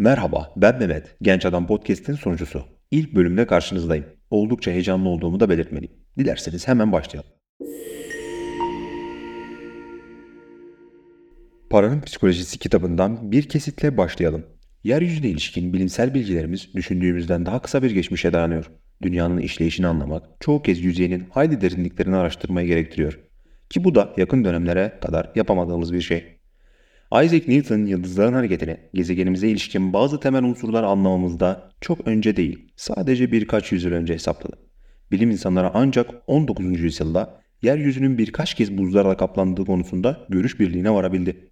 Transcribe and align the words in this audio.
Merhaba, 0.00 0.52
ben 0.56 0.78
Mehmet, 0.78 1.16
Genç 1.22 1.46
Adam 1.46 1.66
Podcast'in 1.66 2.14
sunucusu. 2.14 2.64
İlk 2.90 3.14
bölümde 3.14 3.46
karşınızdayım. 3.46 4.04
Oldukça 4.30 4.70
heyecanlı 4.70 5.08
olduğumu 5.08 5.40
da 5.40 5.48
belirtmeliyim. 5.48 5.94
Dilerseniz 6.18 6.68
hemen 6.68 6.92
başlayalım. 6.92 7.30
Paranın 11.70 12.00
Psikolojisi 12.00 12.58
kitabından 12.58 13.32
bir 13.32 13.48
kesitle 13.48 13.96
başlayalım. 13.96 14.46
Yeryüzüne 14.84 15.28
ilişkin 15.28 15.72
bilimsel 15.72 16.14
bilgilerimiz 16.14 16.74
düşündüğümüzden 16.74 17.46
daha 17.46 17.62
kısa 17.62 17.82
bir 17.82 17.90
geçmişe 17.90 18.32
dayanıyor. 18.32 18.70
Dünyanın 19.02 19.38
işleyişini 19.38 19.86
anlamak 19.86 20.24
çoğu 20.40 20.62
kez 20.62 20.80
yüzeyinin 20.80 21.26
hayli 21.30 21.60
derinliklerini 21.60 22.16
araştırmayı 22.16 22.66
gerektiriyor. 22.66 23.20
Ki 23.70 23.84
bu 23.84 23.94
da 23.94 24.14
yakın 24.16 24.44
dönemlere 24.44 24.98
kadar 25.02 25.32
yapamadığımız 25.34 25.92
bir 25.92 26.00
şey. 26.00 26.39
Isaac 27.12 27.48
Newton 27.48 27.86
yıldızların 27.86 28.32
hareketini 28.32 28.76
gezegenimize 28.94 29.48
ilişkin 29.48 29.92
bazı 29.92 30.20
temel 30.20 30.44
unsurlar 30.44 30.82
anlamamızda 30.82 31.70
çok 31.80 32.06
önce 32.06 32.36
değil, 32.36 32.72
sadece 32.76 33.32
birkaç 33.32 33.72
yüzyıl 33.72 33.92
önce 33.92 34.14
hesapladı. 34.14 34.56
Bilim 35.10 35.30
insanları 35.30 35.70
ancak 35.74 36.10
19. 36.26 36.80
yüzyılda 36.80 37.40
yeryüzünün 37.62 38.18
birkaç 38.18 38.54
kez 38.54 38.78
buzlarla 38.78 39.16
kaplandığı 39.16 39.64
konusunda 39.64 40.26
görüş 40.28 40.60
birliğine 40.60 40.90
varabildi. 40.90 41.50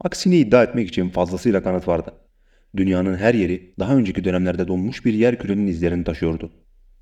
Aksini 0.00 0.36
iddia 0.36 0.62
etmek 0.62 0.88
için 0.88 1.08
fazlasıyla 1.08 1.62
kanıt 1.62 1.88
vardı. 1.88 2.14
Dünyanın 2.76 3.16
her 3.16 3.34
yeri 3.34 3.74
daha 3.78 3.96
önceki 3.96 4.24
dönemlerde 4.24 4.68
donmuş 4.68 5.04
bir 5.04 5.14
yer 5.14 5.38
kürenin 5.38 5.66
izlerini 5.66 6.04
taşıyordu. 6.04 6.52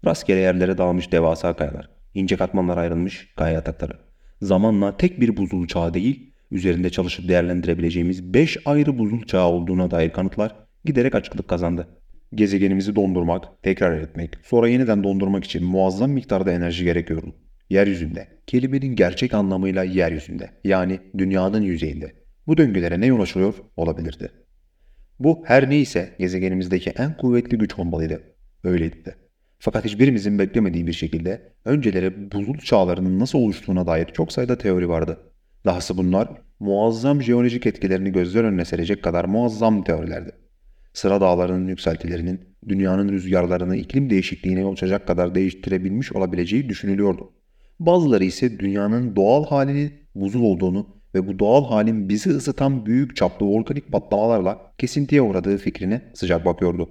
Rastgele 0.05 0.39
yerlere 0.41 0.79
dağılmış 0.79 1.13
devasa 1.13 1.57
kayalar, 1.57 1.91
ince 2.15 2.37
katmanlara 2.37 2.81
ayrılmış 2.81 3.35
kaya 3.37 3.53
yatakları. 3.53 3.93
Zamanla 4.41 4.97
tek 4.97 5.21
bir 5.21 5.37
buzul 5.37 5.67
çağı 5.67 5.95
değil, 5.95 6.32
üzerinde 6.53 6.91
çalışıp 6.91 7.29
değerlendirebileceğimiz 7.29 8.35
5 8.35 8.59
ayrı 8.65 8.99
buzul 8.99 9.23
çağı 9.23 9.47
olduğuna 9.47 9.91
dair 9.91 10.11
kanıtlar 10.11 10.55
giderek 10.85 11.15
açıklık 11.15 11.49
kazandı. 11.49 11.89
Gezegenimizi 12.35 12.97
dondurmak, 12.97 13.63
tekrar 13.63 14.01
etmek, 14.01 14.31
sonra 14.43 14.69
yeniden 14.69 15.05
dondurmak 15.05 15.45
için 15.45 15.65
muazzam 15.65 16.11
miktarda 16.11 16.53
enerji 16.53 16.85
gerekiyordu. 16.85 17.35
Yeryüzünde, 17.71 18.29
kelimenin 18.47 18.97
gerçek 18.97 19.35
anlamıyla 19.35 19.85
yeryüzünde, 19.85 20.51
yani 20.65 21.01
dünyanın 21.19 21.63
yüzeyinde. 21.63 22.13
Bu 22.47 22.57
döngülere 22.57 23.01
ne 23.01 23.07
yol 23.07 23.21
açılıyor 23.21 23.55
olabilirdi. 23.77 24.29
Bu 25.19 25.45
her 25.47 25.71
neyse 25.71 26.17
gezegenimizdeki 26.19 26.91
en 26.91 27.17
kuvvetli 27.17 27.59
güç 27.59 27.79
olmalıydı. 27.79 28.23
Öyleydi 28.65 29.05
de. 29.05 29.15
Fakat 29.59 29.85
hiçbirimizin 29.85 30.39
beklemediği 30.39 30.87
bir 30.87 30.93
şekilde 30.93 31.53
önceleri 31.65 32.33
buzul 32.33 32.59
çağlarının 32.59 33.19
nasıl 33.19 33.39
oluştuğuna 33.39 33.87
dair 33.87 34.07
çok 34.07 34.33
sayıda 34.33 34.59
teori 34.59 34.89
vardı. 34.89 35.32
Dahası 35.65 35.99
bunlar 35.99 36.29
muazzam 36.61 37.23
jeolojik 37.23 37.67
etkilerini 37.67 38.13
gözler 38.13 38.45
önüne 38.45 38.65
serecek 38.65 39.03
kadar 39.03 39.25
muazzam 39.25 39.85
teorilerdi. 39.85 40.33
Sıra 40.93 41.21
dağlarının 41.21 41.69
yükseltilerinin 41.69 42.41
dünyanın 42.69 43.09
rüzgarlarını 43.09 43.77
iklim 43.77 44.11
değişikliğine 44.11 44.61
yol 44.61 44.73
açacak 44.73 45.07
kadar 45.07 45.35
değiştirebilmiş 45.35 46.13
olabileceği 46.13 46.69
düşünülüyordu. 46.69 47.33
Bazıları 47.81 48.25
ise 48.25 48.59
dünyanın 48.59 49.17
doğal 49.17 49.45
halinin 49.45 49.93
buzul 50.15 50.43
olduğunu 50.43 50.87
ve 51.15 51.27
bu 51.27 51.39
doğal 51.39 51.65
halin 51.65 52.09
bizi 52.09 52.31
ısıtan 52.31 52.87
büyük 52.87 53.17
çaplı 53.17 53.47
volkanik 53.47 53.93
patlamalarla 53.93 54.73
kesintiye 54.79 55.23
uğradığı 55.23 55.59
fikrine 55.59 56.03
sıcak 56.15 56.45
bakıyordu. 56.45 56.89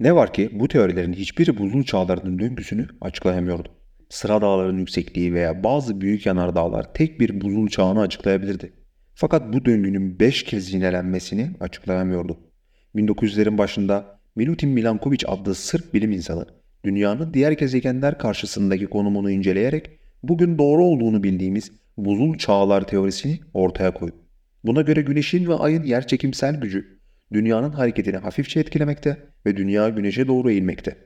Ne 0.00 0.14
var 0.14 0.32
ki 0.32 0.50
bu 0.52 0.68
teorilerin 0.68 1.12
hiçbiri 1.12 1.58
buzul 1.58 1.84
çağlarının 1.84 2.38
döngüsünü 2.38 2.86
açıklayamıyordu. 3.00 3.75
Sıra 4.08 4.40
dağların 4.40 4.78
yüksekliği 4.78 5.34
veya 5.34 5.64
bazı 5.64 6.00
büyük 6.00 6.26
yanardağlar 6.26 6.94
tek 6.94 7.20
bir 7.20 7.40
buzul 7.40 7.68
çağını 7.68 8.00
açıklayabilirdi. 8.00 8.72
Fakat 9.14 9.52
bu 9.52 9.64
döngünün 9.64 10.20
5 10.20 10.42
kez 10.42 10.72
yinelenmesini 10.72 11.50
açıklayamıyordu. 11.60 12.40
1900'lerin 12.94 13.58
başında 13.58 14.20
Milutin 14.36 14.70
Milankovic 14.70 15.18
adlı 15.26 15.54
Sırp 15.54 15.94
bilim 15.94 16.12
insanı 16.12 16.46
dünyanın 16.84 17.34
diğer 17.34 17.52
gezegenler 17.52 18.18
karşısındaki 18.18 18.86
konumunu 18.86 19.30
inceleyerek 19.30 19.90
bugün 20.22 20.58
doğru 20.58 20.84
olduğunu 20.84 21.22
bildiğimiz 21.22 21.72
buzul 21.96 22.38
çağlar 22.38 22.86
teorisini 22.86 23.40
ortaya 23.54 23.94
koydu. 23.94 24.16
Buna 24.64 24.82
göre 24.82 25.02
güneşin 25.02 25.48
ve 25.48 25.54
ayın 25.54 25.82
yerçekimsel 25.82 26.60
gücü 26.60 27.00
dünyanın 27.32 27.72
hareketini 27.72 28.16
hafifçe 28.16 28.60
etkilemekte 28.60 29.16
ve 29.46 29.56
dünya 29.56 29.88
güneşe 29.88 30.28
doğru 30.28 30.50
eğilmekte. 30.50 30.96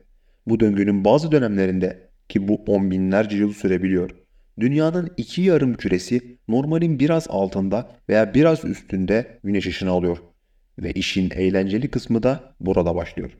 Bu 0.47 0.59
döngünün 0.59 1.05
bazı 1.05 1.31
dönemlerinde 1.31 2.10
ki 2.31 2.47
bu 2.47 2.55
on 2.67 2.91
binlerce 2.91 3.37
yıl 3.37 3.53
sürebiliyor. 3.53 4.09
Dünyanın 4.59 5.09
iki 5.17 5.41
yarım 5.41 5.73
küresi 5.73 6.37
normalin 6.47 6.99
biraz 6.99 7.27
altında 7.29 7.91
veya 8.09 8.33
biraz 8.33 8.65
üstünde 8.65 9.39
güneş 9.43 9.67
ışını 9.67 9.89
alıyor. 9.89 10.17
Ve 10.79 10.91
işin 10.91 11.29
eğlenceli 11.29 11.91
kısmı 11.91 12.23
da 12.23 12.55
burada 12.59 12.95
başlıyor. 12.95 13.31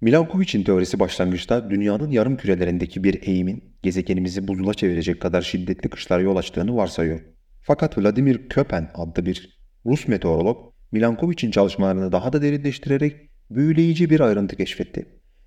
Milankovic'in 0.00 0.64
teorisi 0.64 1.00
başlangıçta 1.00 1.70
dünyanın 1.70 2.10
yarım 2.10 2.36
kürelerindeki 2.36 3.04
bir 3.04 3.22
eğimin 3.22 3.64
gezegenimizi 3.82 4.48
buzula 4.48 4.74
çevirecek 4.74 5.20
kadar 5.20 5.42
şiddetli 5.42 5.90
kışlara 5.90 6.22
yol 6.22 6.36
açtığını 6.36 6.76
varsayıyor. 6.76 7.20
Fakat 7.60 7.98
Vladimir 7.98 8.48
Köpen 8.48 8.90
adlı 8.94 9.26
bir 9.26 9.58
Rus 9.86 10.08
meteorolog 10.08 10.72
Milankovic'in 10.92 11.50
çalışmalarını 11.50 12.12
daha 12.12 12.32
da 12.32 12.42
derinleştirerek 12.42 13.16
büyüleyici 13.50 14.10
bir 14.10 14.20
ayrıntı 14.20 14.56
keşfetti 14.56 15.06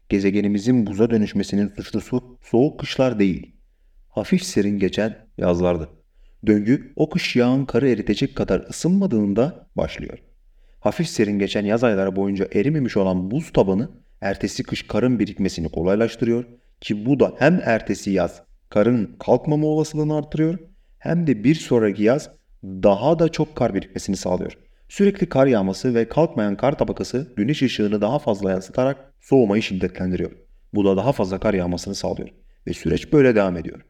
gezegenimizin 0.10 0.88
buza 0.88 1.10
dönüşmesinin 1.10 1.74
suçlusu 1.76 2.38
soğuk 2.42 2.80
kışlar 2.80 3.20
değil, 3.20 3.56
hafif 4.10 4.44
serin 4.44 4.80
geçen 4.80 5.28
yazlardı. 5.38 5.90
Döngü 6.48 6.94
o 6.96 7.10
kış 7.10 7.36
yağın 7.36 7.66
karı 7.66 7.90
eritecek 7.90 8.36
kadar 8.36 8.60
ısınmadığında 8.70 9.70
başlıyor. 9.76 10.20
Hafif 10.80 11.08
serin 11.08 11.40
geçen 11.40 11.66
yaz 11.66 11.84
ayları 11.84 12.16
boyunca 12.16 12.48
erimemiş 12.54 12.98
olan 12.98 13.32
buz 13.32 13.54
tabanı 13.54 13.90
ertesi 14.22 14.64
kış 14.64 14.88
karın 14.88 15.20
birikmesini 15.20 15.70
kolaylaştırıyor 15.70 16.46
ki 16.82 17.06
bu 17.06 17.20
da 17.20 17.34
hem 17.40 17.62
ertesi 17.64 18.12
yaz 18.12 18.42
karın 18.70 19.16
kalkmama 19.20 19.68
olasılığını 19.68 20.18
artırıyor 20.18 20.60
hem 21.00 21.28
de 21.28 21.44
bir 21.44 21.56
sonraki 21.56 22.04
yaz 22.04 22.30
daha 22.64 23.20
da 23.20 23.30
çok 23.30 23.56
kar 23.56 23.74
birikmesini 23.74 24.18
sağlıyor. 24.18 24.58
Sürekli 24.90 25.30
kar 25.30 25.48
yağması 25.48 25.96
ve 25.96 26.10
kalkmayan 26.10 26.58
kar 26.58 26.78
tabakası 26.78 27.34
güneş 27.38 27.62
ışığını 27.62 28.02
daha 28.02 28.20
fazla 28.20 28.52
yansıtarak 28.52 29.14
soğumayı 29.22 29.62
şiddetlendiriyor. 29.64 30.32
Bu 30.74 30.86
da 30.86 30.98
daha 30.98 31.12
fazla 31.12 31.40
kar 31.40 31.54
yağmasını 31.54 31.96
sağlıyor 31.96 32.30
ve 32.68 32.74
süreç 32.74 33.14
böyle 33.14 33.36
devam 33.36 33.58
ediyor. 33.58 33.82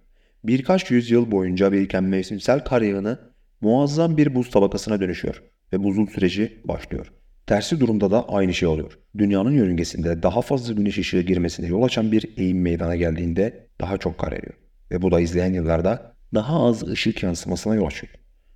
Birkaç 0.43 0.91
yüzyıl 0.91 1.31
boyunca 1.31 1.71
biriken 1.71 2.03
mevsimsel 2.03 2.63
kar 2.63 2.81
yağını 2.81 3.19
muazzam 3.61 4.17
bir 4.17 4.35
buz 4.35 4.49
tabakasına 4.49 5.01
dönüşüyor 5.01 5.43
ve 5.73 5.83
buzul 5.83 6.07
süreci 6.07 6.61
başlıyor. 6.65 7.11
Tersi 7.47 7.79
durumda 7.79 8.11
da 8.11 8.29
aynı 8.29 8.53
şey 8.53 8.67
oluyor. 8.67 8.99
Dünyanın 9.17 9.51
yörüngesinde 9.51 10.23
daha 10.23 10.41
fazla 10.41 10.73
güneş 10.73 10.97
ışığı 10.97 11.21
girmesine 11.21 11.67
yol 11.67 11.83
açan 11.83 12.11
bir 12.11 12.25
eğim 12.37 12.61
meydana 12.61 12.95
geldiğinde 12.95 13.67
daha 13.81 13.97
çok 13.97 14.17
kar 14.17 14.31
eriyor. 14.31 14.53
Ve 14.91 15.01
bu 15.01 15.11
da 15.11 15.19
izleyen 15.19 15.53
yıllarda 15.53 16.15
daha 16.33 16.65
az 16.65 16.87
ışık 16.87 17.23
yansımasına 17.23 17.75
yol 17.75 17.85
açıyor. 17.85 18.13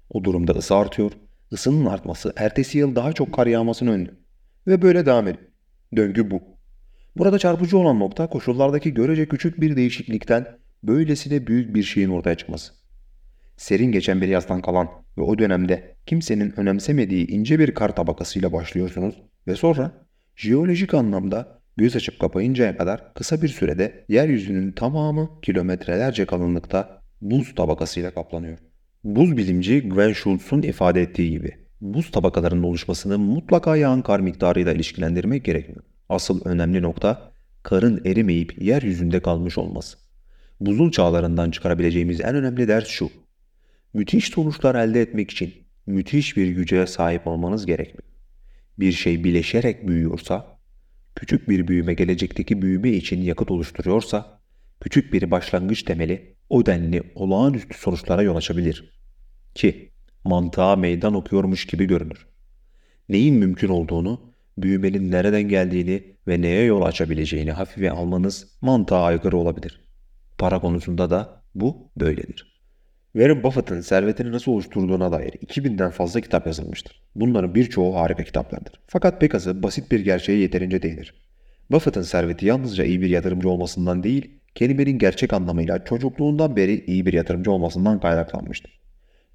O 0.10 0.24
durumda 0.24 0.52
ısı 0.52 0.76
artıyor 0.76 1.12
Isının 1.52 1.86
artması 1.86 2.34
ertesi 2.36 2.78
yıl 2.78 2.96
daha 2.96 3.14
çok 3.14 3.34
kar 3.34 3.48
yağmasını 3.48 3.92
önlüyor. 3.92 4.18
Ve 4.68 4.82
böyle 4.82 5.06
devam 5.06 5.28
ediyor. 5.28 5.48
Döngü 5.96 6.32
bu. 6.32 6.42
Burada 7.18 7.40
çarpıcı 7.40 7.78
olan 7.78 8.00
nokta 8.00 8.28
koşullardaki 8.28 8.94
görece 8.94 9.28
küçük 9.28 9.62
bir 9.62 9.76
değişiklikten 9.76 10.48
böylesine 10.84 11.48
büyük 11.48 11.76
bir 11.76 11.84
şeyin 11.84 12.10
ortaya 12.10 12.36
çıkması. 12.36 12.74
Serin 13.58 13.92
geçen 13.92 14.22
bir 14.22 14.28
yazdan 14.28 14.62
kalan 14.62 14.88
ve 15.18 15.22
o 15.22 15.38
dönemde 15.40 15.96
kimsenin 16.06 16.60
önemsemediği 16.60 17.28
ince 17.28 17.60
bir 17.60 17.74
kar 17.74 17.96
tabakasıyla 17.96 18.54
başlıyorsunuz 18.54 19.16
ve 19.48 19.56
sonra 19.56 19.92
jeolojik 20.36 20.94
anlamda 20.94 21.62
göz 21.78 21.96
açıp 21.96 22.20
kapayıncaya 22.20 22.78
kadar 22.78 23.14
kısa 23.14 23.42
bir 23.42 23.48
sürede 23.48 24.06
yeryüzünün 24.10 24.72
tamamı 24.72 25.42
kilometrelerce 25.42 26.26
kalınlıkta 26.26 27.02
buz 27.22 27.56
tabakasıyla 27.56 28.14
kaplanıyor. 28.14 28.58
Buz 29.04 29.38
bilimci 29.38 29.82
Gwen 29.82 30.14
Schultz'un 30.14 30.62
ifade 30.62 31.02
ettiği 31.02 31.32
gibi 31.32 31.52
buz 31.82 32.12
tabakalarının 32.12 32.64
oluşmasını 32.64 33.20
mutlaka 33.20 33.76
yağan 33.76 34.02
kar 34.02 34.20
miktarıyla 34.20 34.74
ilişkilendirmek 34.74 35.46
gerekmiyor. 35.46 35.84
Asıl 36.10 36.46
önemli 36.46 36.82
nokta 36.82 37.32
karın 37.64 38.02
erimeyip 38.06 38.62
yeryüzünde 38.62 39.20
kalmış 39.20 39.58
olması. 39.58 39.98
Buzul 40.60 40.92
çağlarından 40.92 41.52
çıkarabileceğimiz 41.52 42.22
en 42.22 42.36
önemli 42.36 42.68
ders 42.68 42.88
şu. 42.88 43.10
Müthiş 43.94 44.28
sonuçlar 44.28 44.76
elde 44.76 45.02
etmek 45.02 45.32
için 45.32 45.54
müthiş 45.86 46.38
bir 46.38 46.48
güce 46.48 46.88
sahip 46.88 47.28
olmanız 47.28 47.66
gerekmiyor. 47.66 48.12
Bir 48.80 48.92
şey 48.92 49.24
bileşerek 49.24 49.88
büyüyorsa, 49.88 50.60
küçük 51.16 51.50
bir 51.50 51.68
büyüme 51.68 51.94
gelecekteki 51.94 52.62
büyüme 52.62 52.90
için 52.90 53.22
yakıt 53.22 53.52
oluşturuyorsa, 53.52 54.41
küçük 54.82 55.14
bir 55.14 55.32
başlangıç 55.32 55.84
temeli 55.84 56.36
o 56.50 56.66
denli 56.66 57.04
olağanüstü 57.16 57.78
sonuçlara 57.78 58.22
yol 58.22 58.36
açabilir. 58.36 58.94
Ki 59.56 59.92
mantığa 60.24 60.76
meydan 60.76 61.14
okuyormuş 61.14 61.66
gibi 61.66 61.86
görünür. 61.86 62.28
Neyin 63.10 63.36
mümkün 63.36 63.70
olduğunu, 63.70 64.34
büyümenin 64.58 65.12
nereden 65.12 65.44
geldiğini 65.44 66.16
ve 66.28 66.42
neye 66.42 66.64
yol 66.64 66.82
açabileceğini 66.82 67.52
hafife 67.52 67.92
almanız 67.92 68.58
mantığa 68.62 69.04
aykırı 69.04 69.38
olabilir. 69.38 69.82
Para 70.38 70.60
konusunda 70.60 71.10
da 71.10 71.44
bu 71.56 71.92
böyledir. 71.98 72.52
Warren 73.14 73.44
Buffett'ın 73.44 73.82
servetini 73.82 74.32
nasıl 74.32 74.52
oluşturduğuna 74.52 75.12
dair 75.12 75.32
2000'den 75.32 75.92
fazla 75.92 76.22
kitap 76.22 76.48
yazılmıştır. 76.48 77.02
Bunların 77.16 77.56
birçoğu 77.56 77.96
harika 77.96 78.24
kitaplardır. 78.24 78.74
Fakat 78.88 79.22
pek 79.22 79.36
azı 79.36 79.64
basit 79.64 79.92
bir 79.92 80.00
gerçeğe 80.00 80.40
yeterince 80.40 80.82
değinir. 80.82 81.14
Buffett'ın 81.72 82.02
serveti 82.02 82.46
yalnızca 82.46 82.84
iyi 82.84 83.02
bir 83.02 83.10
yatırımcı 83.10 83.50
olmasından 83.50 84.04
değil, 84.04 84.41
kelimenin 84.56 84.98
gerçek 84.98 85.34
anlamıyla 85.34 85.84
çocukluğundan 85.84 86.56
beri 86.56 86.86
iyi 86.86 87.06
bir 87.06 87.14
yatırımcı 87.14 87.52
olmasından 87.52 88.00
kaynaklanmıştır. 88.00 88.82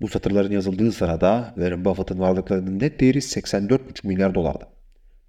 Bu 0.00 0.08
satırların 0.08 0.52
yazıldığı 0.52 0.92
sırada 0.92 1.52
Warren 1.54 1.84
Buffett'ın 1.84 2.18
varlıklarının 2.18 2.78
net 2.78 3.00
değeri 3.00 3.18
84,5 3.18 4.06
milyar 4.06 4.34
dolardı. 4.34 4.64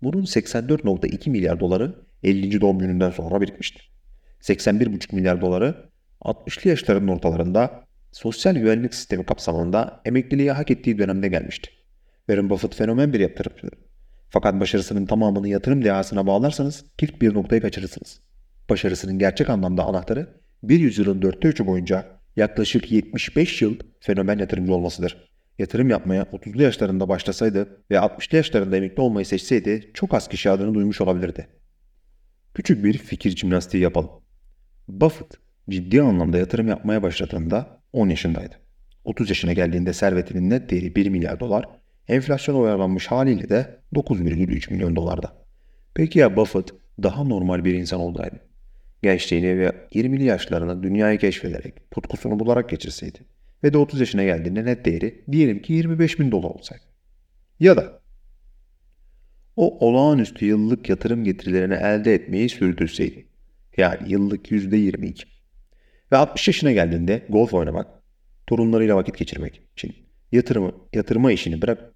Bunun 0.01 0.23
84,2 0.23 1.29
milyar 1.29 1.59
doları 1.59 1.95
50. 2.23 2.61
doğum 2.61 2.79
gününden 2.79 3.09
sonra 3.09 3.41
birikmiştir. 3.41 3.91
81,5 4.41 5.15
milyar 5.15 5.41
doları 5.41 5.89
60'lı 6.21 6.69
yaşlarının 6.69 7.07
ortalarında 7.07 7.83
sosyal 8.11 8.55
güvenlik 8.55 8.93
sistemi 8.93 9.25
kapsamında 9.25 10.01
emekliliğe 10.05 10.51
hak 10.51 10.71
ettiği 10.71 10.97
dönemde 10.97 11.27
gelmişti. 11.27 11.69
Warren 12.17 12.49
Buffett 12.49 12.75
fenomen 12.75 13.13
bir 13.13 13.19
yatırımcıdır. 13.19 13.79
Fakat 14.29 14.59
başarısının 14.59 15.05
tamamını 15.05 15.47
yatırım 15.47 15.83
dehasına 15.83 16.27
bağlarsanız 16.27 16.85
kilit 16.97 17.21
bir 17.21 17.33
noktayı 17.33 17.61
kaçırırsınız. 17.61 18.26
Başarısının 18.69 19.19
gerçek 19.19 19.49
anlamda 19.49 19.83
anahtarı 19.83 20.41
bir 20.63 20.79
yüzyılın 20.79 21.21
dörtte 21.21 21.47
üçü 21.47 21.67
boyunca 21.67 22.05
yaklaşık 22.35 22.91
75 22.91 23.61
yıl 23.61 23.79
fenomen 23.99 24.37
yatırımcı 24.37 24.73
olmasıdır. 24.73 25.29
Yatırım 25.59 25.89
yapmaya 25.89 26.23
30'lu 26.23 26.61
yaşlarında 26.61 27.09
başlasaydı 27.09 27.83
ve 27.91 27.95
60'lı 27.95 28.37
yaşlarında 28.37 28.77
emekli 28.77 29.01
olmayı 29.01 29.25
seçseydi 29.25 29.91
çok 29.93 30.13
az 30.13 30.27
kişi 30.27 30.49
adını 30.49 30.73
duymuş 30.73 31.01
olabilirdi. 31.01 31.47
Küçük 32.53 32.83
bir 32.83 32.97
fikir 32.97 33.35
jimnastiği 33.35 33.83
yapalım. 33.83 34.09
Buffett 34.87 35.37
ciddi 35.69 36.01
anlamda 36.01 36.37
yatırım 36.37 36.67
yapmaya 36.67 37.03
başladığında 37.03 37.81
10 37.93 38.09
yaşındaydı. 38.09 38.55
30 39.03 39.29
yaşına 39.29 39.53
geldiğinde 39.53 39.93
servetinin 39.93 40.49
net 40.49 40.69
değeri 40.69 40.95
1 40.95 41.09
milyar 41.09 41.39
dolar, 41.39 41.65
enflasyon 42.07 42.55
oyalanmış 42.55 43.07
haliyle 43.07 43.49
de 43.49 43.79
9,3 43.93 44.73
milyon 44.73 44.95
dolarda. 44.95 45.33
Peki 45.93 46.19
ya 46.19 46.35
Buffett 46.35 46.73
daha 47.03 47.23
normal 47.23 47.65
bir 47.65 47.73
insan 47.73 47.99
olsaydı? 47.99 48.46
Gençliğini 49.03 49.59
ve 49.59 49.87
20'li 49.91 50.23
yaşlarını 50.23 50.83
dünyayı 50.83 51.19
keşfederek, 51.19 51.91
tutkusunu 51.91 52.39
bularak 52.39 52.69
geçirseydi 52.69 53.19
ve 53.63 53.73
de 53.73 53.77
30 53.77 53.99
yaşına 53.99 54.23
geldiğinde 54.23 54.65
net 54.65 54.85
değeri 54.85 55.25
diyelim 55.31 55.61
ki 55.61 55.73
25 55.73 56.19
bin 56.19 56.31
dolar 56.31 56.49
olsaydı. 56.49 56.83
Ya 57.59 57.77
da 57.77 58.01
o 59.55 59.87
olağanüstü 59.87 60.45
yıllık 60.45 60.89
yatırım 60.89 61.23
getirilerini 61.23 61.73
elde 61.73 62.13
etmeyi 62.13 62.49
sürdürseydi. 62.49 63.27
Yani 63.77 64.11
yıllık 64.11 64.51
%22. 64.51 65.23
Ve 66.11 66.17
60 66.17 66.47
yaşına 66.47 66.71
geldiğinde 66.71 67.25
golf 67.29 67.53
oynamak, 67.53 67.87
torunlarıyla 68.47 68.95
vakit 68.95 69.17
geçirmek 69.17 69.61
için 69.71 69.95
yatırımı, 70.31 70.71
yatırma 70.93 71.31
işini 71.31 71.61
bırak 71.61 71.93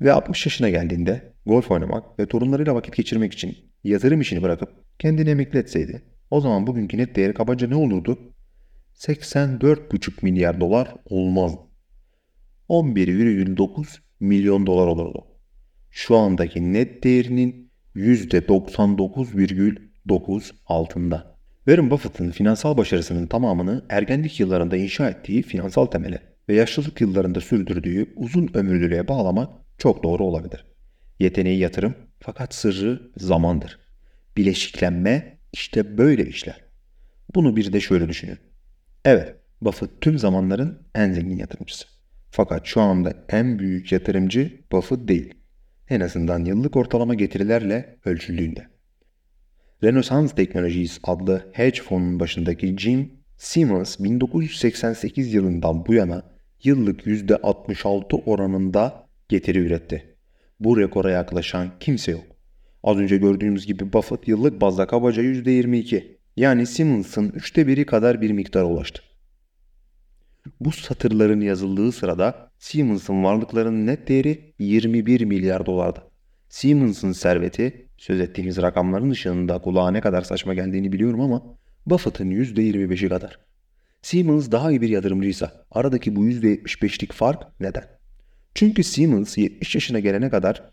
ve 0.00 0.12
60 0.12 0.46
yaşına 0.46 0.68
geldiğinde 0.68 1.32
golf 1.46 1.70
oynamak 1.70 2.18
ve 2.18 2.26
torunlarıyla 2.26 2.74
vakit 2.74 2.96
geçirmek 2.96 3.32
için 3.32 3.56
yatırım 3.88 4.20
işini 4.20 4.42
bırakıp 4.42 4.68
kendini 4.98 5.30
emekli 5.30 5.58
etseydi 5.58 6.02
o 6.30 6.40
zaman 6.40 6.66
bugünkü 6.66 6.98
net 6.98 7.16
değeri 7.16 7.34
kabaca 7.34 7.68
ne 7.68 7.74
olurdu? 7.74 8.18
84,5 8.94 10.12
milyar 10.22 10.60
dolar 10.60 10.94
olmaz. 11.04 11.52
11,9 12.68 13.98
milyon 14.20 14.66
dolar 14.66 14.86
olurdu. 14.86 15.24
Şu 15.90 16.16
andaki 16.16 16.72
net 16.72 17.04
değerinin 17.04 17.70
%99,9 17.96 20.50
altında. 20.66 21.36
Warren 21.56 21.90
Buffett'ın 21.90 22.30
finansal 22.30 22.76
başarısının 22.76 23.26
tamamını 23.26 23.84
ergenlik 23.88 24.40
yıllarında 24.40 24.76
inşa 24.76 25.10
ettiği 25.10 25.42
finansal 25.42 25.86
temele 25.86 26.22
ve 26.48 26.54
yaşlılık 26.54 27.00
yıllarında 27.00 27.40
sürdürdüğü 27.40 28.12
uzun 28.16 28.50
ömürlülüğe 28.54 29.08
bağlamak 29.08 29.50
çok 29.78 30.02
doğru 30.02 30.24
olabilir. 30.24 30.64
Yeteneği 31.18 31.58
yatırım 31.58 31.94
fakat 32.20 32.54
sırrı 32.54 33.10
zamandır. 33.16 33.78
Bileşiklenme 34.36 35.38
işte 35.52 35.98
böyle 35.98 36.26
işler. 36.26 36.64
Bunu 37.34 37.56
bir 37.56 37.72
de 37.72 37.80
şöyle 37.80 38.08
düşünün. 38.08 38.38
Evet, 39.04 39.36
Buffett 39.60 40.00
tüm 40.00 40.18
zamanların 40.18 40.82
en 40.94 41.12
zengin 41.12 41.36
yatırımcısı. 41.36 41.84
Fakat 42.30 42.66
şu 42.66 42.80
anda 42.80 43.24
en 43.28 43.58
büyük 43.58 43.92
yatırımcı 43.92 44.60
Buffett 44.72 45.08
değil. 45.08 45.34
En 45.88 46.00
azından 46.00 46.44
yıllık 46.44 46.76
ortalama 46.76 47.14
getirilerle 47.14 47.98
ölçüldüğünde. 48.04 48.66
Renaissance 49.84 50.34
Technologies 50.34 50.98
adlı 51.02 51.50
hedge 51.52 51.82
fonunun 51.82 52.20
başındaki 52.20 52.76
Jim 52.78 53.12
Simmons 53.36 54.00
1988 54.00 55.34
yılından 55.34 55.86
bu 55.86 55.94
yana 55.94 56.22
yıllık 56.62 57.06
%66 57.06 58.24
oranında 58.24 59.06
getiri 59.28 59.58
üretti. 59.58 60.15
Bu 60.60 60.80
rekora 60.80 61.10
yaklaşan 61.10 61.70
kimse 61.80 62.12
yok. 62.12 62.24
Az 62.82 62.98
önce 62.98 63.16
gördüğümüz 63.16 63.66
gibi 63.66 63.92
Buffett 63.92 64.28
yıllık 64.28 64.60
bazda 64.60 64.86
kabaca 64.86 65.22
%22 65.22 66.16
yani 66.36 66.66
Simmons'ın 66.66 67.30
üçte 67.30 67.66
biri 67.66 67.86
kadar 67.86 68.20
bir 68.20 68.30
miktara 68.30 68.64
ulaştı. 68.64 69.02
Bu 70.60 70.72
satırların 70.72 71.40
yazıldığı 71.40 71.92
sırada 71.92 72.50
Simmons'ın 72.58 73.24
varlıklarının 73.24 73.86
net 73.86 74.08
değeri 74.08 74.54
21 74.58 75.20
milyar 75.20 75.66
dolardı. 75.66 76.02
Simmons'ın 76.48 77.12
serveti 77.12 77.88
söz 77.96 78.20
ettiğiniz 78.20 78.62
rakamların 78.62 79.10
ışığında 79.10 79.58
kulağa 79.58 79.90
ne 79.90 80.00
kadar 80.00 80.22
saçma 80.22 80.54
geldiğini 80.54 80.92
biliyorum 80.92 81.20
ama 81.20 81.42
Buffett'ın 81.86 82.30
%25'i 82.30 83.08
kadar. 83.08 83.38
Simmons 84.02 84.50
daha 84.50 84.70
iyi 84.70 84.80
bir 84.80 84.88
yatırımcıysa 84.88 85.64
aradaki 85.70 86.16
bu 86.16 86.26
%75'lik 86.26 87.12
fark 87.12 87.60
neden? 87.60 87.95
Çünkü 88.56 88.84
Simmons 88.84 89.38
70 89.38 89.74
yaşına 89.74 90.00
gelene 90.00 90.30
kadar 90.30 90.70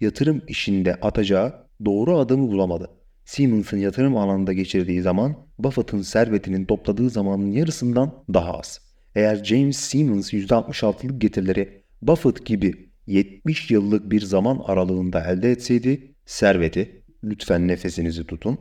yatırım 0.00 0.42
işinde 0.48 0.94
atacağı 0.94 1.68
doğru 1.84 2.18
adımı 2.18 2.48
bulamadı. 2.48 2.90
Simmons'ın 3.24 3.76
yatırım 3.76 4.16
alanında 4.16 4.52
geçirdiği 4.52 5.02
zaman 5.02 5.36
Buffett'ın 5.58 6.02
servetinin 6.02 6.64
topladığı 6.64 7.10
zamanın 7.10 7.50
yarısından 7.50 8.24
daha 8.34 8.58
az. 8.58 8.80
Eğer 9.14 9.44
James 9.44 9.76
Simmons 9.76 10.32
%66'lık 10.32 11.20
getirileri 11.20 11.82
Buffett 12.02 12.46
gibi 12.46 12.90
70 13.06 13.70
yıllık 13.70 14.10
bir 14.10 14.20
zaman 14.20 14.60
aralığında 14.64 15.24
elde 15.24 15.50
etseydi 15.50 16.14
serveti, 16.26 17.02
lütfen 17.24 17.68
nefesinizi 17.68 18.26
tutun, 18.26 18.58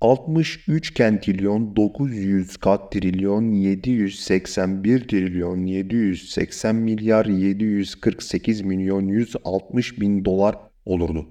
63 0.00 0.94
kentilyon 0.94 1.76
900 1.76 2.56
kat 2.56 2.92
trilyon 2.92 3.52
781 3.52 5.08
trilyon 5.08 5.66
780 5.66 6.76
milyar 6.76 7.26
748 7.26 8.60
milyon 8.60 9.08
160 9.08 10.00
bin 10.00 10.24
dolar 10.24 10.56
olurdu. 10.84 11.26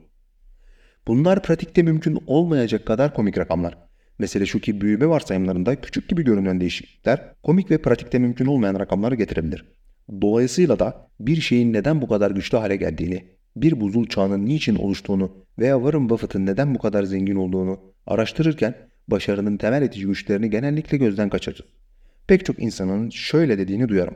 Bunlar 1.08 1.44
pratikte 1.44 1.84
mümkün 1.84 2.20
olmayacak 2.28 2.86
kadar 2.86 3.14
komik 3.14 3.38
rakamlar. 3.38 3.78
Mesele 4.20 4.46
şu 4.46 4.60
ki 4.60 4.82
büyüme 4.82 5.08
varsayımlarında 5.08 5.82
küçük 5.82 6.10
gibi 6.10 6.24
görünen 6.24 6.62
değişiklikler 6.62 7.34
komik 7.44 7.72
ve 7.72 7.78
pratikte 7.78 8.20
mümkün 8.20 8.46
olmayan 8.46 8.80
rakamları 8.80 9.16
getirebilir. 9.16 9.66
Dolayısıyla 10.22 10.80
da 10.80 11.10
bir 11.20 11.42
şeyin 11.42 11.74
neden 11.74 12.02
bu 12.02 12.08
kadar 12.08 12.32
güçlü 12.32 12.58
hale 12.58 12.76
geldiğini, 12.76 13.37
bir 13.62 13.82
buzul 13.82 14.06
çağının 14.06 14.46
niçin 14.46 14.76
oluştuğunu 14.76 15.32
veya 15.60 15.76
Warren 15.76 16.10
Buffett'ın 16.10 16.46
neden 16.46 16.76
bu 16.76 16.80
kadar 16.80 17.04
zengin 17.04 17.36
olduğunu 17.36 17.80
araştırırken 18.08 18.76
başarının 19.08 19.58
temel 19.58 19.82
etici 19.82 20.06
güçlerini 20.06 20.50
genellikle 20.50 20.98
gözden 20.98 21.30
kaçırır. 21.30 21.66
Pek 22.28 22.46
çok 22.46 22.60
insanın 22.60 23.10
şöyle 23.10 23.58
dediğini 23.58 23.90
duyarım. 23.90 24.16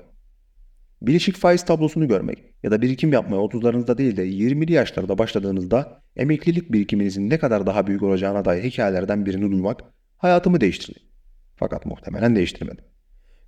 Bileşik 1.02 1.36
faiz 1.36 1.66
tablosunu 1.66 2.08
görmek 2.08 2.44
ya 2.64 2.72
da 2.72 2.82
birikim 2.82 3.14
yapmaya 3.14 3.42
30'larınızda 3.42 3.98
değil 3.98 4.18
de 4.18 4.28
20'li 4.28 4.74
yaşlarda 4.74 5.18
başladığınızda 5.18 6.02
emeklilik 6.16 6.72
birikiminizin 6.72 7.30
ne 7.30 7.38
kadar 7.38 7.66
daha 7.66 7.88
büyük 7.88 8.04
olacağına 8.04 8.46
dair 8.46 8.64
hikayelerden 8.64 9.26
birini 9.26 9.52
duymak 9.52 9.84
hayatımı 10.18 10.62
değiştirdi. 10.62 11.00
Fakat 11.56 11.86
muhtemelen 11.86 12.36
değiştirmedi. 12.36 12.82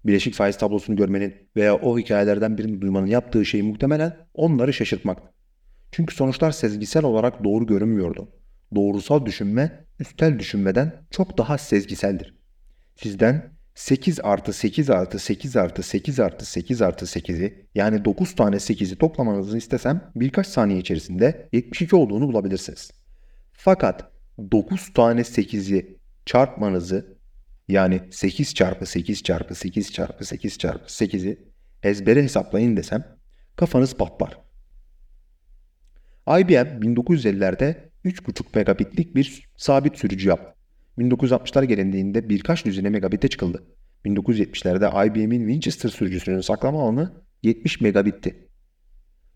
Bileşik 0.06 0.34
faiz 0.34 0.58
tablosunu 0.58 0.96
görmenin 0.96 1.36
veya 1.56 1.76
o 1.76 2.00
hikayelerden 2.00 2.58
birini 2.58 2.82
duymanın 2.82 3.08
yaptığı 3.08 3.46
şey 3.46 3.62
muhtemelen 3.62 4.18
onları 4.34 4.74
şaşırtmak. 4.74 5.33
Çünkü 5.94 6.16
sonuçlar 6.16 6.52
sezgisel 6.52 7.04
olarak 7.04 7.44
doğru 7.44 7.66
görünmüyordu. 7.66 8.30
Doğrusal 8.76 9.26
düşünme, 9.26 9.86
üstel 10.00 10.40
düşünmeden 10.40 11.06
çok 11.12 11.38
daha 11.38 11.58
sezgiseldir. 11.58 12.38
Sizden 12.96 13.54
8 13.76 14.20
artı 14.20 14.54
8 14.54 14.90
artı 14.90 15.20
8 15.20 15.58
artı 15.58 15.84
8 15.84 16.20
artı 16.20 16.46
8 16.46 16.82
artı 16.82 17.06
8'i 17.06 17.68
yani 17.76 18.06
9 18.06 18.36
tane 18.36 18.56
8'i 18.56 18.98
toplamanızı 18.98 19.58
istesem 19.58 20.12
birkaç 20.16 20.48
saniye 20.48 20.80
içerisinde 20.80 21.50
72 21.52 21.96
olduğunu 21.96 22.28
bulabilirsiniz. 22.28 22.92
Fakat 23.52 24.12
9 24.52 24.94
tane 24.94 25.22
8'i 25.22 25.98
çarpmanızı 26.26 27.18
yani 27.68 28.02
8 28.12 28.54
çarpı 28.54 28.86
8 28.86 29.24
çarpı 29.24 29.56
8 29.56 29.92
çarpı 29.92 30.26
8 30.26 30.58
çarpı 30.58 30.86
8'i 30.86 31.40
ezbere 31.84 32.24
hesaplayın 32.24 32.78
desem 32.78 33.18
kafanız 33.56 33.96
patlar. 33.96 34.43
IBM 36.28 36.80
1950'lerde 36.82 37.76
3.5 38.06 38.44
megabitlik 38.56 39.16
bir 39.16 39.50
sabit 39.58 39.98
sürücü 39.98 40.30
yaptı. 40.30 40.54
1960'lar 40.98 41.64
gelindiğinde 41.64 42.30
birkaç 42.30 42.66
düzine 42.66 42.90
megabite 42.90 43.28
çıkıldı. 43.28 43.64
1970'lerde 44.06 45.08
IBM'in 45.08 45.40
Winchester 45.40 45.90
sürücüsünün 45.90 46.42
saklama 46.42 46.84
alanı 46.84 47.14
70 47.44 47.82
megabitti. 47.82 48.50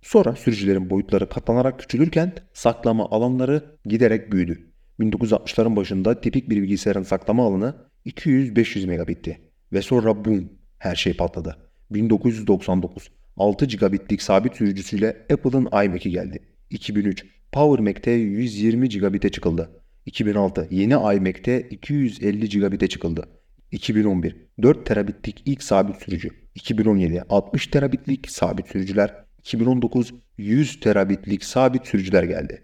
Sonra 0.01 0.35
sürücülerin 0.35 0.89
boyutları 0.89 1.29
katlanarak 1.29 1.79
küçülürken 1.79 2.33
saklama 2.53 3.09
alanları 3.09 3.77
giderek 3.85 4.31
büyüdü. 4.31 4.71
1960'ların 4.99 5.75
başında 5.75 6.21
tipik 6.21 6.49
bir 6.49 6.61
bilgisayarın 6.61 7.03
saklama 7.03 7.47
alanı 7.47 7.75
200-500 8.05 8.87
megabitti. 8.87 9.41
Ve 9.73 9.81
sonra 9.81 10.25
boom 10.25 10.49
her 10.77 10.95
şey 10.95 11.13
patladı. 11.13 11.57
1999 11.91 13.11
6 13.37 13.65
gigabitlik 13.65 14.21
sabit 14.21 14.55
sürücüsüyle 14.55 15.25
Apple'ın 15.33 15.85
iMac'i 15.85 16.09
geldi. 16.11 16.56
2003 16.69 17.25
Power 17.51 17.79
Mac'te 17.79 18.11
120 18.11 18.89
gigabit'e 18.89 19.29
çıkıldı. 19.29 19.69
2006 20.05 20.67
yeni 20.71 20.93
iMac'te 20.93 21.61
250 21.61 22.49
gigabit'e 22.49 22.87
çıkıldı. 22.87 23.29
2011 23.71 24.35
4 24.61 24.85
terabitlik 24.85 25.41
ilk 25.45 25.63
sabit 25.63 25.95
sürücü. 25.95 26.29
2017 26.55 27.23
60 27.29 27.67
terabitlik 27.67 28.31
sabit 28.31 28.67
sürücüler. 28.67 29.25
2019 29.39 30.13
100 30.37 30.79
terabitlik 30.79 31.43
sabit 31.43 31.87
sürücüler 31.87 32.23
geldi. 32.23 32.63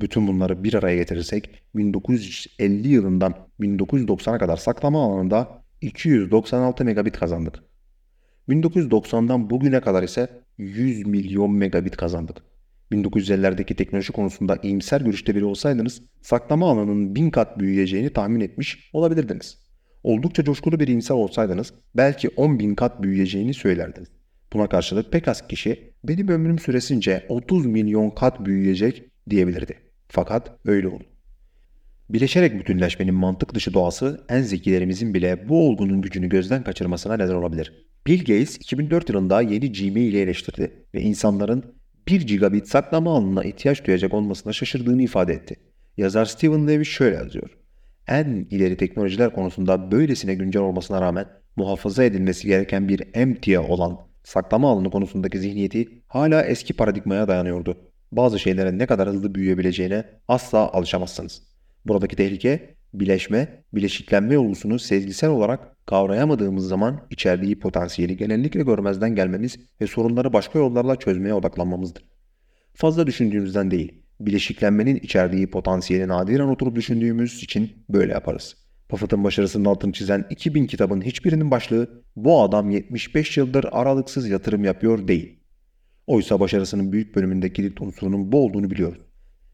Bütün 0.00 0.26
bunları 0.26 0.64
bir 0.64 0.74
araya 0.74 0.96
getirirsek 0.96 1.62
1950 1.74 2.88
yılından 2.88 3.34
1990'a 3.60 4.38
kadar 4.38 4.56
saklama 4.56 5.04
alanında 5.04 5.64
296 5.80 6.84
megabit 6.84 7.18
kazandık. 7.18 7.62
1990'dan 8.48 9.50
bugüne 9.50 9.80
kadar 9.80 10.02
ise 10.02 10.42
100 10.58 11.06
milyon 11.06 11.50
megabit 11.52 11.96
kazandık. 11.96 12.51
1950'lerdeki 12.92 13.74
teknoloji 13.74 14.12
konusunda 14.12 14.58
iyimser 14.62 15.00
görüşte 15.00 15.34
biri 15.34 15.44
olsaydınız 15.44 16.02
saklama 16.22 16.70
alanının 16.70 17.14
bin 17.14 17.30
kat 17.30 17.58
büyüyeceğini 17.58 18.12
tahmin 18.12 18.40
etmiş 18.40 18.90
olabilirdiniz. 18.92 19.58
Oldukça 20.02 20.44
coşkulu 20.44 20.80
bir 20.80 20.88
insan 20.88 21.16
olsaydınız 21.16 21.74
belki 21.94 22.28
10 22.28 22.58
bin 22.58 22.74
kat 22.74 23.02
büyüyeceğini 23.02 23.54
söylerdiniz. 23.54 24.08
Buna 24.52 24.68
karşılık 24.68 25.12
pek 25.12 25.28
az 25.28 25.48
kişi 25.48 25.92
benim 26.04 26.28
ömrüm 26.28 26.58
süresince 26.58 27.26
30 27.28 27.66
milyon 27.66 28.10
kat 28.10 28.44
büyüyecek 28.44 29.02
diyebilirdi. 29.30 29.74
Fakat 30.08 30.52
öyle 30.64 30.88
oldu. 30.88 31.04
Bileşerek 32.10 32.60
bütünleşmenin 32.60 33.14
mantık 33.14 33.54
dışı 33.54 33.74
doğası 33.74 34.24
en 34.28 34.42
zekilerimizin 34.42 35.14
bile 35.14 35.48
bu 35.48 35.68
olgunun 35.68 36.02
gücünü 36.02 36.28
gözden 36.28 36.64
kaçırmasına 36.64 37.16
neden 37.16 37.34
olabilir. 37.34 37.86
Bill 38.06 38.18
Gates 38.18 38.56
2004 38.56 39.08
yılında 39.08 39.42
yeni 39.42 39.72
Gmail'i 39.72 40.18
eleştirdi 40.18 40.86
ve 40.94 41.00
insanların 41.00 41.74
1 42.08 42.20
gigabit 42.20 42.68
saklama 42.68 43.16
alanına 43.16 43.44
ihtiyaç 43.44 43.86
duyacak 43.86 44.14
olmasına 44.14 44.52
şaşırdığını 44.52 45.02
ifade 45.02 45.32
etti. 45.32 45.56
Yazar 45.96 46.24
Steven 46.24 46.68
Levy 46.68 46.84
şöyle 46.84 47.16
yazıyor. 47.16 47.50
En 48.08 48.46
ileri 48.50 48.76
teknolojiler 48.76 49.32
konusunda 49.32 49.90
böylesine 49.90 50.34
güncel 50.34 50.62
olmasına 50.62 51.00
rağmen 51.00 51.26
muhafaza 51.56 52.04
edilmesi 52.04 52.46
gereken 52.46 52.88
bir 52.88 53.02
emtia 53.14 53.62
olan 53.62 53.98
saklama 54.24 54.72
alanı 54.72 54.90
konusundaki 54.90 55.38
zihniyeti 55.38 56.02
hala 56.06 56.42
eski 56.42 56.74
paradigmaya 56.74 57.28
dayanıyordu. 57.28 57.76
Bazı 58.12 58.38
şeylerin 58.38 58.78
ne 58.78 58.86
kadar 58.86 59.08
hızlı 59.08 59.34
büyüyebileceğine 59.34 60.04
asla 60.28 60.72
alışamazsınız. 60.72 61.42
Buradaki 61.86 62.16
tehlike 62.16 62.74
bileşme, 62.94 63.64
bileşiklenme 63.74 64.38
olgusunu 64.38 64.78
sezgisel 64.78 65.30
olarak 65.30 65.86
kavrayamadığımız 65.86 66.68
zaman 66.68 67.06
içerdiği 67.10 67.58
potansiyeli 67.58 68.16
genellikle 68.16 68.62
görmezden 68.62 69.14
gelmemiz 69.14 69.58
ve 69.80 69.86
sorunları 69.86 70.32
başka 70.32 70.58
yollarla 70.58 70.96
çözmeye 70.96 71.34
odaklanmamızdır. 71.34 72.04
Fazla 72.74 73.06
düşündüğümüzden 73.06 73.70
değil, 73.70 74.02
bileşiklenmenin 74.20 74.96
içerdiği 74.96 75.50
potansiyeli 75.50 76.08
nadiren 76.08 76.48
oturup 76.48 76.76
düşündüğümüz 76.76 77.42
için 77.42 77.84
böyle 77.88 78.12
yaparız. 78.12 78.56
Buffett'ın 78.90 79.24
başarısının 79.24 79.64
altını 79.64 79.92
çizen 79.92 80.26
2000 80.30 80.66
kitabın 80.66 81.00
hiçbirinin 81.00 81.50
başlığı 81.50 82.02
bu 82.16 82.42
adam 82.42 82.70
75 82.70 83.36
yıldır 83.36 83.66
aralıksız 83.72 84.28
yatırım 84.28 84.64
yapıyor 84.64 85.08
değil. 85.08 85.40
Oysa 86.06 86.40
başarısının 86.40 86.92
büyük 86.92 87.16
bölümünde 87.16 87.52
kilit 87.52 87.80
unsurunun 87.80 88.32
bu 88.32 88.44
olduğunu 88.44 88.70
biliyoruz. 88.70 89.02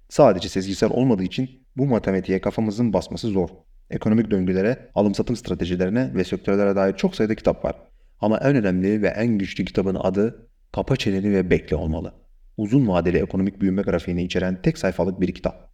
Sadece 0.09 0.49
sezgisel 0.49 0.91
olmadığı 0.91 1.23
için 1.23 1.51
bu 1.79 1.87
matematiğe 1.87 2.41
kafamızın 2.41 2.93
basması 2.93 3.29
zor. 3.29 3.49
Ekonomik 3.91 4.31
döngülere, 4.31 4.91
alım 4.95 5.15
satım 5.15 5.37
stratejilerine 5.37 6.15
ve 6.15 6.25
sektörlere 6.25 6.77
dair 6.77 6.97
çok 6.97 7.17
sayıda 7.17 7.35
kitap 7.35 7.65
var. 7.65 7.77
Ama 8.21 8.39
en 8.39 8.57
önemli 8.57 9.03
ve 9.03 9.09
en 9.09 9.39
güçlü 9.39 9.65
kitabın 9.65 9.95
adı 9.95 10.49
Kapa 10.73 10.97
Çeneni 10.97 11.33
ve 11.33 11.51
Bekle 11.51 11.77
olmalı. 11.77 12.15
Uzun 12.57 12.89
vadeli 12.89 13.19
ekonomik 13.19 13.61
büyüme 13.61 13.83
grafiğini 13.83 14.25
içeren 14.25 14.63
tek 14.63 14.79
sayfalık 14.79 15.21
bir 15.21 15.35
kitap. 15.35 15.73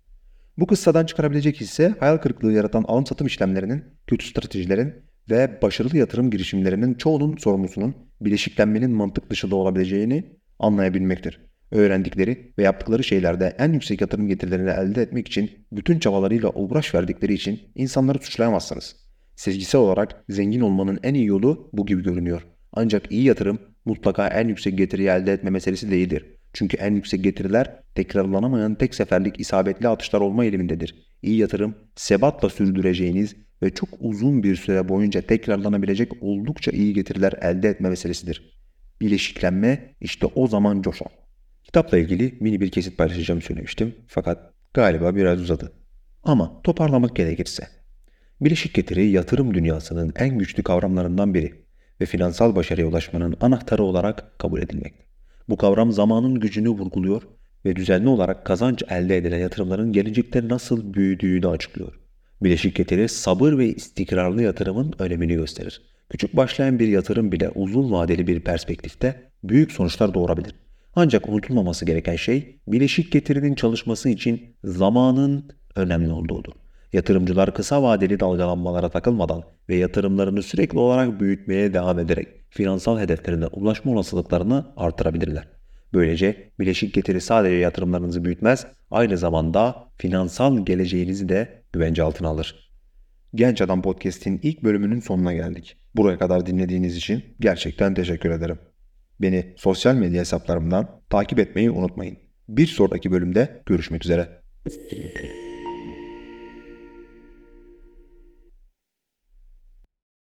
Bu 0.58 0.66
kıssadan 0.66 1.06
çıkarabilecek 1.06 1.61
hisse 1.61 1.94
hayal 2.00 2.16
kırıklığı 2.16 2.52
yaratan 2.52 2.84
alım 2.88 3.06
satım 3.06 3.26
işlemlerinin, 3.26 3.84
kötü 4.06 4.26
stratejilerin 4.26 4.94
ve 5.30 5.58
başarılı 5.62 5.96
yatırım 5.96 6.30
girişimlerinin 6.30 6.94
çoğunun 6.94 7.37
sorumlusunun 7.37 7.94
bileşiklenmenin 8.20 8.90
mantık 8.90 9.30
dışında 9.30 9.56
olabileceğini 9.56 10.38
anlayabilmektir 10.58 11.53
öğrendikleri 11.75 12.52
ve 12.59 12.62
yaptıkları 12.62 13.04
şeylerde 13.04 13.57
en 13.59 13.73
yüksek 13.73 14.00
yatırım 14.00 14.28
getirilerini 14.28 14.71
elde 14.71 15.02
etmek 15.02 15.28
için 15.28 15.50
bütün 15.73 15.99
çabalarıyla 15.99 16.49
uğraş 16.49 16.95
verdikleri 16.95 17.35
için 17.35 17.61
insanları 17.75 18.19
suçlayamazsınız. 18.19 18.97
Sezgisel 19.37 19.81
olarak 19.81 20.25
zengin 20.28 20.61
olmanın 20.61 21.00
en 21.02 21.14
iyi 21.14 21.26
yolu 21.26 21.71
bu 21.73 21.87
gibi 21.87 22.02
görünüyor. 22.02 22.43
Ancak 22.73 23.12
iyi 23.12 23.23
yatırım 23.23 23.59
mutlaka 23.85 24.28
en 24.28 24.49
yüksek 24.49 24.78
getiriyi 24.78 25.09
elde 25.09 25.33
etme 25.33 25.50
meselesi 25.50 25.90
değildir. 25.90 26.26
Çünkü 26.52 26.76
en 26.76 26.95
yüksek 26.95 27.25
getiriler 27.25 27.81
tekrarlanamayan 27.95 28.75
tek 28.75 28.95
seferlik 28.95 29.40
isabetli 29.40 29.88
atışlar 29.88 30.21
olma 30.21 30.45
eğilimindedir. 30.45 30.95
İyi 31.23 31.37
yatırım 31.37 31.75
sebatla 31.97 32.50
sürdüreceğiniz 32.50 33.37
ve 33.62 33.71
çok 33.71 33.88
uzun 34.00 34.43
bir 34.43 34.57
süre 34.57 34.88
boyunca 34.88 35.21
tekrarlanabilecek 35.21 36.12
oldukça 36.21 36.71
iyi 36.71 36.95
getiriler 36.95 37.33
elde 37.43 37.69
etme 37.69 37.88
meselesidir. 37.88 38.54
Bileşiklenme 39.00 39.95
işte 40.00 40.26
o 40.26 40.47
zaman 40.47 40.83
coşar. 40.83 41.24
Kitapla 41.64 41.99
ilgili 41.99 42.38
mini 42.40 42.61
bir 42.61 42.71
kesit 42.71 42.99
paylaşacağımı 42.99 43.42
söylemiştim 43.42 43.94
fakat 44.06 44.52
galiba 44.75 45.16
biraz 45.16 45.40
uzadı. 45.40 45.73
Ama 46.23 46.62
toparlamak 46.62 47.16
gerekirse. 47.16 47.68
Bileşik 48.40 48.75
getiri 48.75 49.06
yatırım 49.06 49.54
dünyasının 49.54 50.12
en 50.16 50.38
güçlü 50.38 50.62
kavramlarından 50.62 51.35
biri 51.35 51.64
ve 52.00 52.06
finansal 52.06 52.56
başarıya 52.56 52.87
ulaşmanın 52.87 53.37
anahtarı 53.40 53.83
olarak 53.83 54.38
kabul 54.38 54.62
edilmekte. 54.62 55.04
Bu 55.49 55.56
kavram 55.56 55.92
zamanın 55.92 56.40
gücünü 56.40 56.68
vurguluyor 56.68 57.23
ve 57.64 57.76
düzenli 57.76 58.09
olarak 58.09 58.47
kazanç 58.47 58.83
elde 58.90 59.16
edilen 59.16 59.38
yatırımların 59.38 59.92
gelecekte 59.92 60.49
nasıl 60.49 60.94
büyüdüğünü 60.94 61.49
açıklıyor. 61.49 62.00
Bileşik 62.42 62.75
getiri 62.75 63.09
sabır 63.09 63.59
ve 63.59 63.66
istikrarlı 63.66 64.42
yatırımın 64.42 64.94
önemini 64.99 65.35
gösterir. 65.35 65.83
Küçük 66.11 66.37
başlayan 66.37 66.78
bir 66.78 66.88
yatırım 66.88 67.33
bile 67.33 67.50
uzun 67.50 67.92
vadeli 67.92 68.26
bir 68.26 68.40
perspektifte 68.40 69.30
büyük 69.44 69.73
sonuçlar 69.73 70.14
doğurabilir. 70.14 70.54
Ancak 70.97 71.29
unutulmaması 71.29 71.85
gereken 71.85 72.17
şey 72.17 72.59
bileşik 72.69 73.13
getirinin 73.13 73.55
çalışması 73.55 74.09
için 74.09 74.57
zamanın 74.65 75.51
önemli 75.77 76.13
olduğudur. 76.13 76.53
Yatırımcılar 76.93 77.55
kısa 77.55 77.83
vadeli 77.83 78.21
dalgalanmalara 78.21 78.89
takılmadan 78.89 79.43
ve 79.69 79.77
yatırımlarını 79.77 80.43
sürekli 80.43 80.79
olarak 80.79 81.21
büyütmeye 81.21 81.75
devam 81.75 81.99
ederek 81.99 82.29
finansal 82.51 82.99
hedeflerine 82.99 83.47
ulaşma 83.47 83.93
olasılıklarını 83.93 84.67
artırabilirler. 84.77 85.49
Böylece 85.93 86.51
bileşik 86.61 86.95
getiri 86.95 87.21
sadece 87.21 87.55
yatırımlarınızı 87.55 88.25
büyütmez, 88.25 88.67
aynı 88.91 89.19
zamanda 89.19 89.89
finansal 89.97 90.65
geleceğinizi 90.67 91.29
de 91.29 91.63
güvence 91.73 92.03
altına 92.03 92.29
alır. 92.29 92.71
Genç 93.35 93.63
Adam 93.63 93.83
Podcast'in 93.83 94.41
ilk 94.43 94.63
bölümünün 94.63 95.01
sonuna 95.01 95.33
geldik. 95.33 95.77
Buraya 95.97 96.19
kadar 96.19 96.47
dinlediğiniz 96.47 96.97
için 96.97 97.25
gerçekten 97.41 97.95
teşekkür 97.95 98.31
ederim. 98.31 98.59
Beni 99.21 99.54
sosyal 99.56 99.94
medya 99.94 100.21
hesaplarımdan 100.21 101.00
takip 101.11 101.38
etmeyi 101.38 101.71
unutmayın. 101.71 102.18
Bir 102.49 102.66
sonraki 102.66 103.11
bölümde 103.11 103.62
görüşmek 103.66 104.04
üzere. 104.04 104.28